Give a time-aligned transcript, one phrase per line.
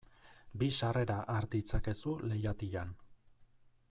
[0.61, 2.99] Bi sarrera har ditzakezu leihatilan.